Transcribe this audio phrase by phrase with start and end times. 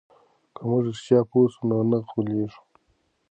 [0.55, 2.61] که موږ رښتیا پوه سو نو نه غولېږو.